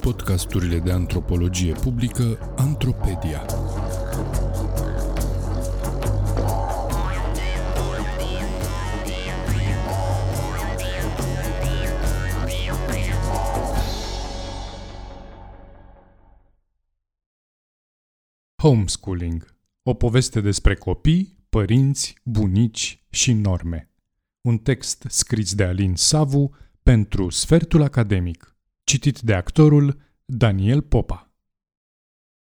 [0.00, 3.46] Podcasturile de antropologie publică Antropedia.
[18.62, 19.56] Homeschooling.
[19.82, 23.90] O poveste despre copii, părinți, bunici și norme.
[24.40, 28.56] Un text scris de Alin Savu pentru Sfertul Academic.
[28.84, 31.32] Citit de actorul Daniel Popa.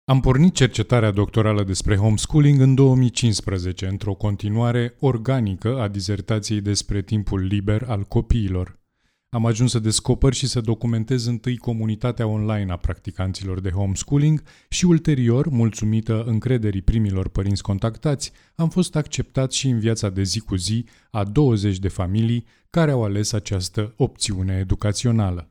[0.04, 7.40] Am pornit cercetarea doctorală despre homeschooling în 2015, într-o continuare organică a dizertației despre timpul
[7.40, 8.79] liber al copiilor.
[9.32, 14.86] Am ajuns să descoper și să documentez întâi comunitatea online a practicanților de homeschooling și
[14.86, 20.56] ulterior, mulțumită încrederii primilor părinți contactați, am fost acceptat și în viața de zi cu
[20.56, 25.49] zi a 20 de familii care au ales această opțiune educațională.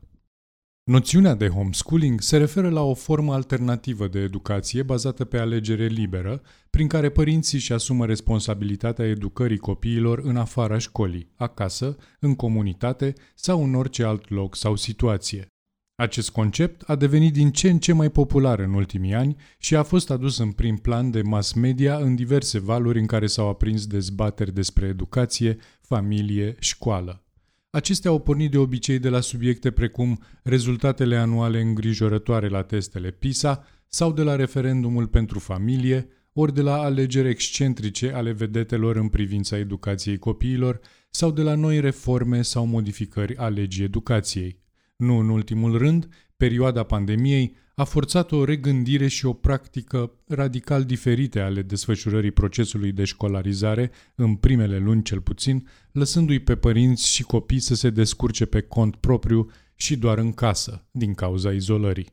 [0.83, 6.41] Noțiunea de homeschooling se referă la o formă alternativă de educație bazată pe alegere liberă,
[6.69, 13.63] prin care părinții își asumă responsabilitatea educării copiilor în afara școlii, acasă, în comunitate sau
[13.63, 15.47] în orice alt loc sau situație.
[15.95, 19.83] Acest concept a devenit din ce în ce mai popular în ultimii ani și a
[19.83, 23.87] fost adus în prim plan de mass media în diverse valuri în care s-au aprins
[23.87, 27.23] dezbateri despre educație, familie, școală.
[27.71, 33.63] Acestea au pornit de obicei de la subiecte precum rezultatele anuale îngrijorătoare la testele PISA
[33.87, 39.57] sau de la referendumul pentru familie, ori de la alegeri excentrice ale vedetelor în privința
[39.57, 44.59] educației copiilor sau de la noi reforme sau modificări a legii educației.
[44.95, 46.07] Nu în ultimul rând,
[46.39, 53.03] perioada pandemiei a forțat o regândire și o practică radical diferite ale desfășurării procesului de
[53.03, 58.61] școlarizare în primele luni cel puțin, lăsându-i pe părinți și copii să se descurce pe
[58.61, 62.07] cont propriu și doar în casă, din cauza izolării.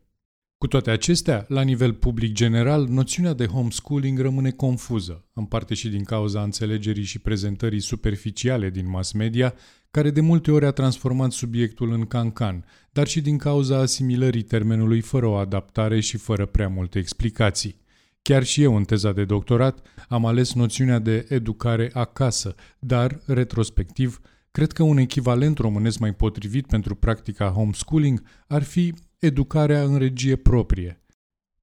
[0.58, 5.88] Cu toate acestea, la nivel public general, noțiunea de homeschooling rămâne confuză, în parte și
[5.88, 9.54] din cauza înțelegerii și prezentării superficiale din mass media,
[9.90, 15.00] care de multe ori a transformat subiectul în cancan, dar și din cauza asimilării termenului
[15.00, 17.84] fără o adaptare și fără prea multe explicații.
[18.22, 24.20] Chiar și eu, în teza de doctorat, am ales noțiunea de educare acasă, dar, retrospectiv,
[24.50, 30.36] cred că un echivalent românesc mai potrivit pentru practica homeschooling ar fi educarea în regie
[30.36, 31.00] proprie.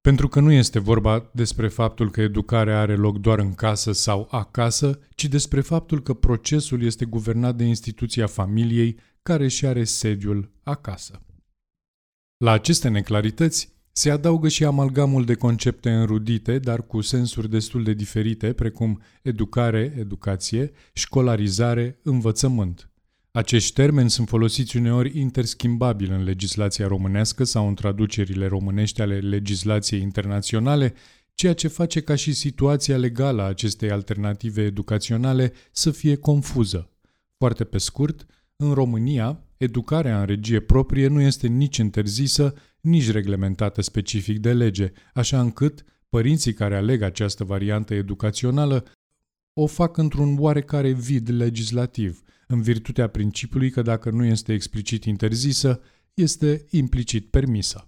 [0.08, 4.28] Pentru că nu este vorba despre faptul că educarea are loc doar în casă sau
[4.32, 10.52] acasă, ci despre faptul că procesul este guvernat de instituția familiei care și are sediul
[10.64, 11.22] acasă.
[12.38, 17.94] La aceste neclarități se adaugă și amalgamul de concepte înrudite, dar cu sensuri destul de
[17.94, 22.93] diferite, precum educare, educație, școlarizare, învățământ.
[23.36, 30.02] Acești termeni sunt folosiți uneori interschimbabil în legislația românească sau în traducerile românești ale legislației
[30.02, 30.94] internaționale,
[31.34, 36.90] ceea ce face ca și situația legală a acestei alternative educaționale să fie confuză.
[37.38, 43.82] Foarte pe scurt, în România, educarea în regie proprie nu este nici interzisă, nici reglementată
[43.82, 48.86] specific de lege, așa încât părinții care aleg această variantă educațională
[49.54, 52.22] o fac într-un oarecare vid legislativ–
[52.54, 55.82] în virtutea principiului că dacă nu este explicit interzisă,
[56.14, 57.88] este implicit permisă.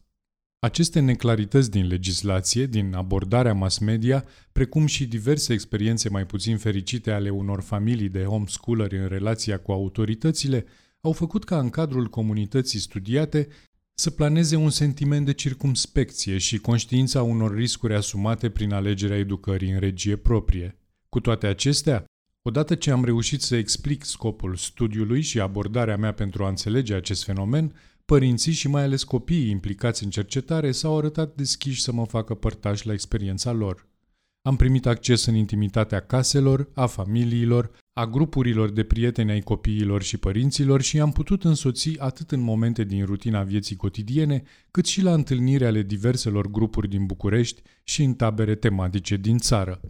[0.59, 7.11] Aceste neclarități din legislație, din abordarea mass media, precum și diverse experiențe mai puțin fericite
[7.11, 10.65] ale unor familii de homeschooleri în relația cu autoritățile,
[11.01, 13.47] au făcut ca în cadrul comunității studiate
[13.93, 19.79] să planeze un sentiment de circumspecție și conștiința unor riscuri asumate prin alegerea educării în
[19.79, 20.77] regie proprie.
[21.09, 22.05] Cu toate acestea,
[22.47, 27.23] Odată ce am reușit să explic scopul studiului și abordarea mea pentru a înțelege acest
[27.23, 27.73] fenomen,
[28.05, 32.83] părinții și mai ales copiii implicați în cercetare s-au arătat deschiși să mă facă părtaș
[32.83, 33.87] la experiența lor.
[34.41, 40.17] Am primit acces în intimitatea caselor, a familiilor, a grupurilor de prieteni ai copiilor și
[40.17, 45.13] părinților și am putut însoți atât în momente din rutina vieții cotidiene, cât și la
[45.13, 49.81] întâlniri ale diverselor grupuri din București și în tabere tematice din țară.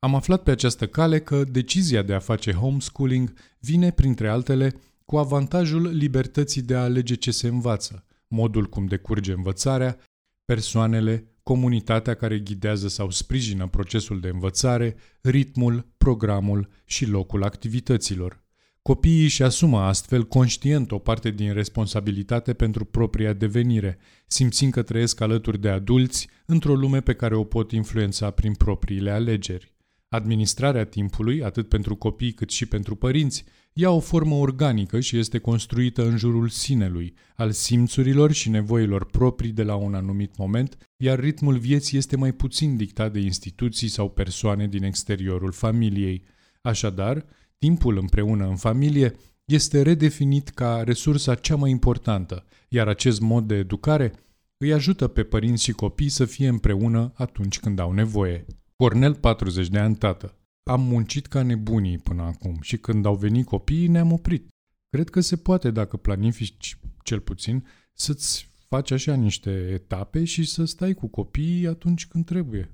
[0.00, 4.74] Am aflat pe această cale că decizia de a face homeschooling vine, printre altele,
[5.04, 9.98] cu avantajul libertății de a alege ce se învață, modul cum decurge învățarea,
[10.44, 18.46] persoanele, comunitatea care ghidează sau sprijină procesul de învățare, ritmul, programul și locul activităților.
[18.82, 25.20] Copiii își asumă astfel conștient o parte din responsabilitate pentru propria devenire, simțind că trăiesc
[25.20, 29.76] alături de adulți într-o lume pe care o pot influența prin propriile alegeri.
[30.08, 35.38] Administrarea timpului, atât pentru copii cât și pentru părinți, ia o formă organică și este
[35.38, 41.20] construită în jurul sinelui, al simțurilor și nevoilor proprii de la un anumit moment, iar
[41.20, 46.24] ritmul vieții este mai puțin dictat de instituții sau persoane din exteriorul familiei.
[46.62, 47.24] Așadar,
[47.58, 49.14] timpul împreună în familie
[49.44, 54.12] este redefinit ca resursa cea mai importantă, iar acest mod de educare
[54.56, 58.46] îi ajută pe părinți și copii să fie împreună atunci când au nevoie.
[58.82, 60.34] Cornel, 40 de ani tată.
[60.62, 64.48] Am muncit ca nebunii până acum și când au venit copiii ne-am oprit.
[64.90, 70.64] Cred că se poate, dacă planifici cel puțin, să-ți faci așa niște etape și să
[70.64, 72.70] stai cu copiii atunci când trebuie.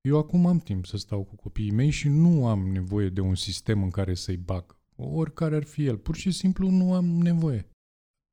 [0.00, 3.34] Eu acum am timp să stau cu copiii mei și nu am nevoie de un
[3.34, 4.78] sistem în care să-i bag.
[4.96, 7.68] Oricare ar fi el, pur și simplu nu am nevoie.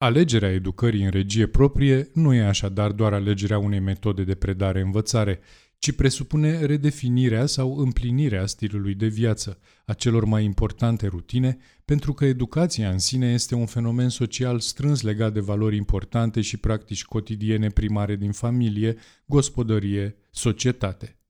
[0.04, 5.40] Alegerea educării în regie proprie nu e așadar doar alegerea unei metode de predare-învățare,
[5.78, 12.26] ci presupune redefinirea sau împlinirea stilului de viață, a celor mai importante rutine, pentru că
[12.26, 17.70] educația în sine este un fenomen social strâns legat de valori importante și practici cotidiene
[17.70, 18.96] primare din familie,
[19.26, 21.21] gospodărie, societate.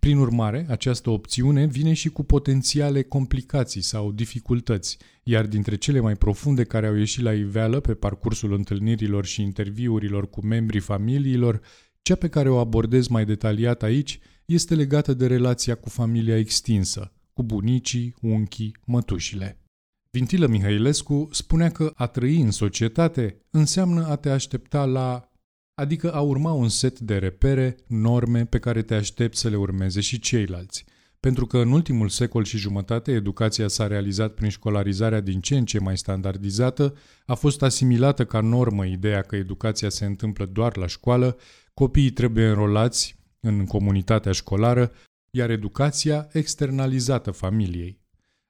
[0.00, 6.14] Prin urmare, această opțiune vine și cu potențiale complicații sau dificultăți, iar dintre cele mai
[6.14, 11.60] profunde care au ieșit la iveală pe parcursul întâlnirilor și interviurilor cu membrii familiilor
[12.02, 17.12] cea pe care o abordez mai detaliat aici este legată de relația cu familia extinsă,
[17.32, 19.60] cu bunicii, unchii, mătușile.
[20.10, 25.29] Vintilă Mihailescu spunea că a trăi în societate înseamnă a te aștepta la
[25.80, 30.00] adică a urma un set de repere, norme pe care te aștepți să le urmeze
[30.00, 30.84] și ceilalți.
[31.20, 35.64] Pentru că în ultimul secol și jumătate educația s-a realizat prin școlarizarea din ce în
[35.64, 36.94] ce mai standardizată,
[37.26, 41.36] a fost asimilată ca normă ideea că educația se întâmplă doar la școală
[41.74, 44.92] Copiii trebuie înrolați în comunitatea școlară,
[45.30, 47.99] iar educația externalizată familiei.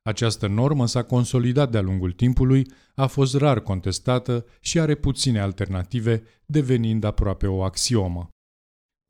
[0.03, 6.23] Această normă s-a consolidat de-a lungul timpului, a fost rar contestată și are puține alternative,
[6.47, 8.29] devenind aproape o axiomă.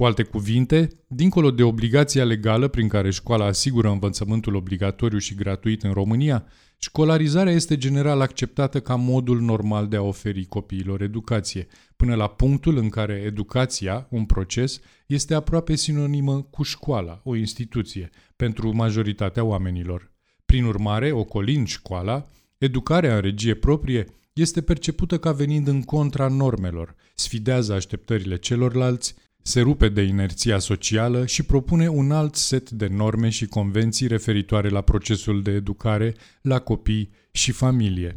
[0.00, 5.82] Cu alte cuvinte, dincolo de obligația legală prin care școala asigură învățământul obligatoriu și gratuit
[5.82, 6.46] în România,
[6.76, 11.66] școlarizarea este general acceptată ca modul normal de a oferi copiilor educație,
[11.96, 18.10] până la punctul în care educația, un proces, este aproape sinonimă cu școala, o instituție,
[18.37, 20.10] pentru majoritatea oamenilor.
[20.50, 26.94] Prin urmare, ocolind școala, educarea în regie proprie este percepută ca venind în contra normelor,
[27.14, 33.29] sfidează așteptările celorlalți, se rupe de inerția socială și propune un alt set de norme
[33.29, 38.17] și convenții referitoare la procesul de educare, la copii și familie.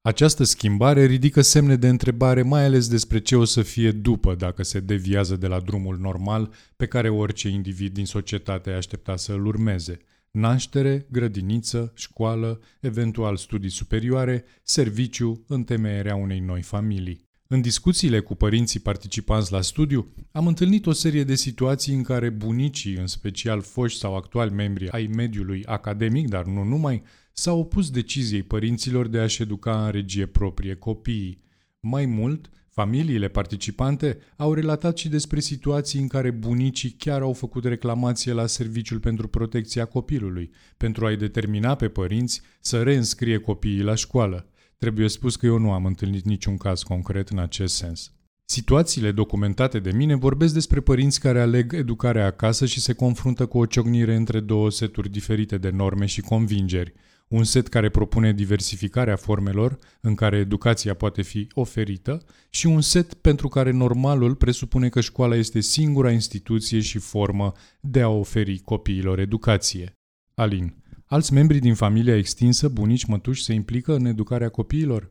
[0.00, 4.62] Această schimbare ridică semne de întrebare mai ales despre ce o să fie după dacă
[4.62, 9.46] se deviază de la drumul normal pe care orice individ din societate aștepta să îl
[9.46, 10.00] urmeze.
[10.36, 17.28] Naștere, grădiniță, școală, eventual studii superioare, serviciu, întemeierea unei noi familii.
[17.46, 22.28] În discuțiile cu părinții participanți la studiu, am întâlnit o serie de situații în care
[22.28, 27.02] bunicii, în special foști sau actuali membri ai mediului academic, dar nu numai,
[27.32, 31.42] s-au opus deciziei părinților de a-și educa în regie proprie copiii.
[31.80, 32.50] Mai mult,
[32.80, 38.46] familiile participante au relatat și despre situații în care bunicii chiar au făcut reclamație la
[38.46, 44.48] Serviciul pentru Protecția Copilului, pentru a-i determina pe părinți să reînscrie copiii la școală.
[44.78, 48.12] Trebuie spus că eu nu am întâlnit niciun caz concret în acest sens.
[48.44, 53.58] Situațiile documentate de mine vorbesc despre părinți care aleg educarea acasă și se confruntă cu
[53.58, 56.92] o ciocnire între două seturi diferite de norme și convingeri.
[57.28, 63.14] Un set care propune diversificarea formelor în care educația poate fi oferită și un set
[63.14, 69.18] pentru care normalul presupune că școala este singura instituție și formă de a oferi copiilor
[69.18, 69.92] educație.
[70.34, 75.10] Alin Alți membri din familia extinsă, bunici, mătuși, se implică în educarea copiilor?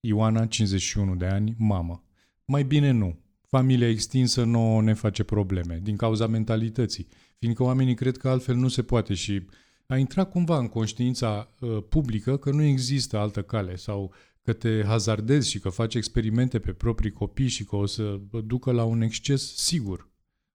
[0.00, 2.04] Ioana, 51 de ani, mamă.
[2.44, 3.18] Mai bine nu.
[3.46, 7.06] Familia extinsă nu ne face probleme, din cauza mentalității,
[7.38, 9.46] fiindcă oamenii cred că altfel nu se poate și
[9.86, 14.12] a intrat cumva în conștiința uh, publică că nu există altă cale sau
[14.42, 18.72] că te hazardezi și că faci experimente pe proprii copii și că o să ducă
[18.72, 20.10] la un exces sigur.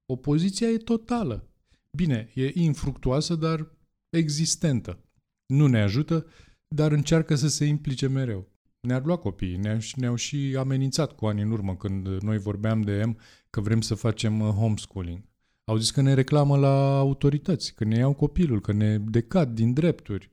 [0.05, 1.49] Opoziția e totală.
[1.91, 3.71] Bine, e infructuoasă, dar
[4.09, 5.03] existentă.
[5.45, 6.25] Nu ne ajută,
[6.67, 8.51] dar încearcă să se implice mereu.
[8.79, 13.03] Ne-ar lua copiii, ne-au, ne și amenințat cu ani în urmă când noi vorbeam de
[13.05, 13.17] M
[13.49, 15.23] că vrem să facem uh, homeschooling.
[15.69, 19.73] Au zis că ne reclamă la autorități, că ne iau copilul, că ne decad din
[19.73, 20.29] drepturi.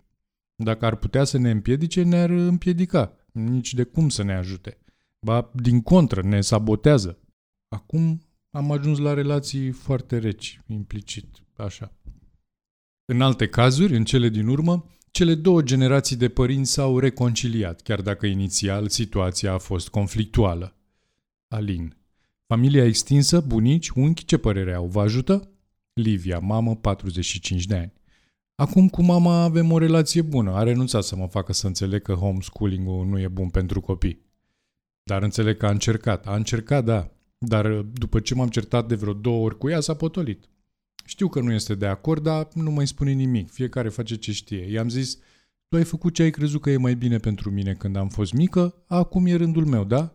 [0.55, 3.17] Dacă ar putea să ne împiedice, ne-ar împiedica.
[3.33, 4.79] Nici de cum să ne ajute.
[5.21, 7.19] Ba, din contră, ne sabotează.
[7.69, 11.27] Acum am ajuns la relații foarte reci, implicit,
[11.57, 11.93] așa.
[13.05, 14.85] În alte cazuri, în cele din urmă,
[15.17, 20.77] Cele două generații de părinți s-au reconciliat, chiar dacă inițial situația a fost conflictuală.
[21.49, 21.97] Alin.
[22.47, 24.87] Familia extinsă, bunici, unchi, ce părere au?
[24.87, 25.51] Vă ajută?
[25.93, 27.93] Livia, mamă, 45 de ani.
[28.55, 30.51] Acum cu mama avem o relație bună.
[30.51, 34.25] A renunțat să mă facă să înțeleg că homeschooling-ul nu e bun pentru copii.
[35.03, 36.27] Dar înțeleg că a încercat.
[36.27, 37.11] A încercat, da.
[37.39, 40.49] Dar după ce m-am certat de vreo două ori cu ea, s-a potolit.
[41.05, 43.51] Știu că nu este de acord, dar nu mai spune nimic.
[43.51, 44.71] Fiecare face ce știe.
[44.71, 45.19] I-am zis,
[45.69, 48.33] tu ai făcut ce ai crezut că e mai bine pentru mine când am fost
[48.33, 50.15] mică, acum e rândul meu, da?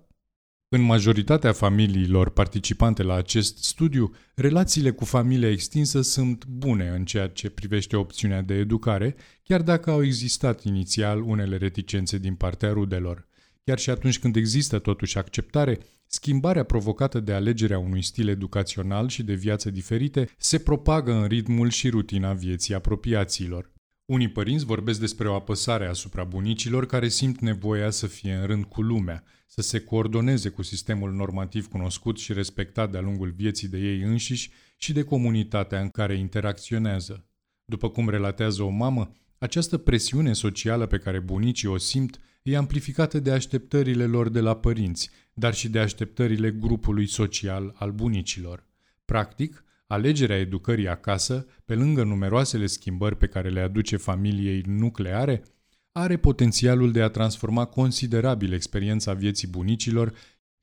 [0.74, 7.28] În majoritatea familiilor participante la acest studiu, relațiile cu familia extinsă sunt bune în ceea
[7.28, 13.28] ce privește opțiunea de educare, chiar dacă au existat inițial unele reticențe din partea rudelor.
[13.64, 19.24] Chiar și atunci când există totuși acceptare, schimbarea provocată de alegerea unui stil educațional și
[19.24, 23.72] de viață diferite se propagă în ritmul și rutina vieții apropiaților.
[24.12, 28.66] Unii părinți vorbesc despre o apăsare asupra bunicilor care simt nevoia să fie în rând
[28.66, 33.78] cu lumea, să se coordoneze cu sistemul normativ cunoscut și respectat de-a lungul vieții de
[33.78, 37.26] ei înșiși și de comunitatea în care interacționează.
[37.66, 43.20] După cum relatează o mamă, această presiune socială pe care bunicii o simt e amplificată
[43.20, 48.66] de așteptările lor de la părinți, dar și de așteptările grupului social al bunicilor.
[49.06, 55.44] Practic, alegerea educării acasă, pe lângă numeroasele schimbări pe care le aduce familiei nucleare,
[55.92, 60.14] are potențialul de a transforma considerabil experiența vieții bunicilor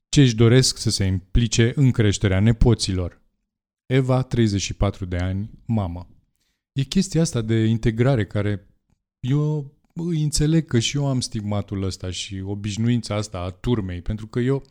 [0.09, 3.21] ce își doresc să se implice în creșterea nepoților.
[3.85, 6.07] Eva, 34 de ani, mamă.
[6.71, 8.67] E chestia asta de integrare care
[9.19, 14.27] eu îi înțeleg că și eu am stigmatul ăsta și obișnuința asta a turmei, pentru
[14.27, 14.63] că eu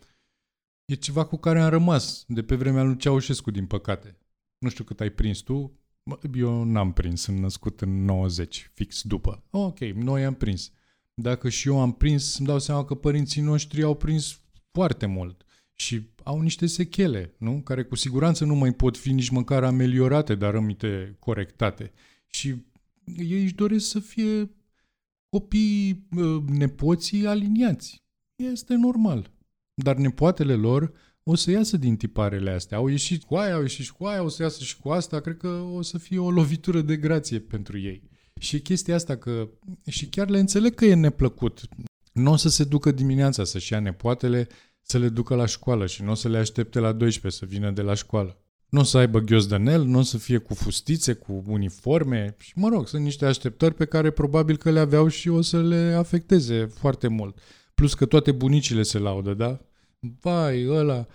[0.84, 4.18] e ceva cu care am rămas de pe vremea lui Ceaușescu, din păcate.
[4.58, 5.78] Nu știu cât ai prins tu,
[6.34, 9.44] eu n-am prins, sunt născut în 90, fix după.
[9.50, 10.70] Ok, noi am prins.
[11.14, 14.40] Dacă și eu am prins, îmi dau seama că părinții noștri au prins
[14.72, 17.60] foarte mult și au niște sechele, nu?
[17.60, 21.92] Care cu siguranță nu mai pot fi nici măcar ameliorate, dar rămite corectate.
[22.26, 22.54] Și
[23.16, 24.50] ei își doresc să fie
[25.28, 28.04] copii, ă, nepoții aliniați.
[28.36, 29.30] Este normal.
[29.74, 30.92] Dar nepoatele lor
[31.30, 32.78] o să iasă din tiparele astea.
[32.78, 35.20] Au ieșit cu aia, au ieșit și cu aia, o să iasă și cu asta.
[35.20, 38.02] Cred că o să fie o lovitură de grație pentru ei.
[38.40, 39.48] Și chestia asta că...
[39.86, 41.60] Și chiar le înțeleg că e neplăcut.
[42.12, 44.48] Nu o să se ducă dimineața să-și ia nepoatele,
[44.82, 47.70] să le ducă la școală și nu o să le aștepte la 12 să vină
[47.70, 48.42] de la școală.
[48.68, 52.68] Nu o să aibă ghiozdanel, nu o să fie cu fustițe, cu uniforme și, mă
[52.68, 56.66] rog, sunt niște așteptări pe care probabil că le aveau și o să le afecteze
[56.66, 57.38] foarte mult.
[57.74, 59.60] Plus că toate bunicile se laudă, da?
[60.20, 61.06] Vai, ăla...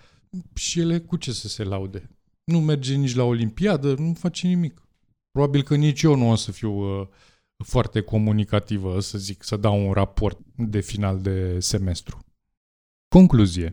[0.54, 2.10] Și ele cu ce să se laude?
[2.44, 4.88] Nu merge nici la Olimpiadă, nu face nimic.
[5.30, 7.08] Probabil că nici eu nu o să fiu uh,
[7.64, 12.24] foarte comunicativă, să zic, să dau un raport de final de semestru.
[13.08, 13.70] Concluzie.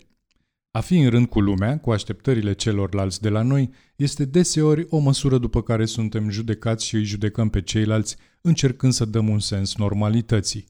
[0.72, 4.98] A fi în rând cu lumea, cu așteptările celorlalți de la noi, este deseori o
[4.98, 9.76] măsură după care suntem judecați și îi judecăm pe ceilalți, încercând să dăm un sens
[9.76, 10.66] normalității.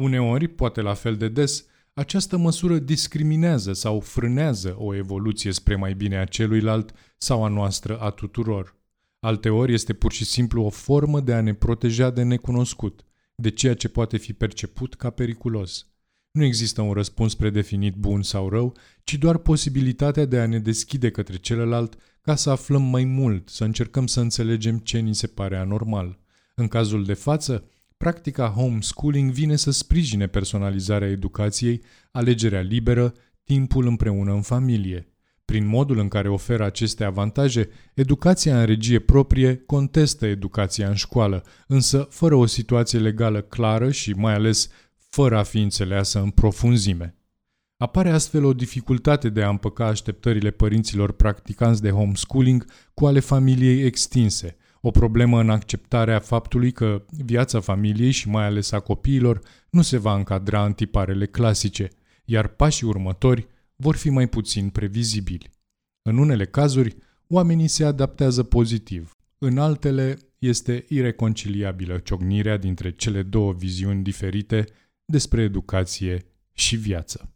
[0.00, 1.66] Uneori, poate la fel de des,
[1.98, 7.98] această măsură discriminează sau frânează o evoluție spre mai bine a celuilalt sau a noastră
[7.98, 8.76] a tuturor.
[9.20, 13.74] Alteori este pur și simplu o formă de a ne proteja de necunoscut, de ceea
[13.74, 15.86] ce poate fi perceput ca periculos.
[16.30, 21.10] Nu există un răspuns predefinit bun sau rău, ci doar posibilitatea de a ne deschide
[21.10, 25.56] către celălalt ca să aflăm mai mult, să încercăm să înțelegem ce ni se pare
[25.56, 26.18] anormal.
[26.54, 27.64] În cazul de față,
[27.96, 35.10] practica homeschooling vine să sprijine personalizarea educației, alegerea liberă, timpul împreună în familie.
[35.44, 41.44] Prin modul în care oferă aceste avantaje, educația în regie proprie contestă educația în școală,
[41.66, 47.16] însă fără o situație legală clară și mai ales fără a fi înțeleasă în profunzime.
[47.76, 53.84] Apare astfel o dificultate de a împăca așteptările părinților practicanți de homeschooling cu ale familiei
[53.84, 59.40] extinse, o problemă în acceptarea faptului că viața familiei și mai ales a copiilor
[59.70, 61.88] nu se va încadra în tiparele clasice,
[62.24, 65.50] iar pașii următori vor fi mai puțin previzibili.
[66.02, 66.96] În unele cazuri,
[67.28, 74.64] oamenii se adaptează pozitiv, în altele este ireconciliabilă ciocnirea dintre cele două viziuni diferite
[75.04, 77.30] despre educație și viață.